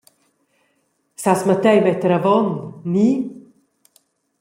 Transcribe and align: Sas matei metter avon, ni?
Sas 1.23 1.41
matei 1.49 1.77
metter 1.85 2.11
avon, 2.17 2.45
ni? 2.93 3.09